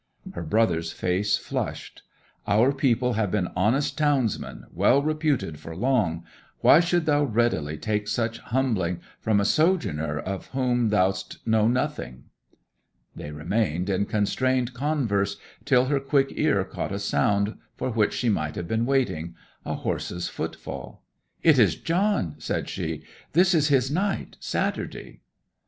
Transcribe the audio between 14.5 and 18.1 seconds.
converse till her quick ear caught a sound, for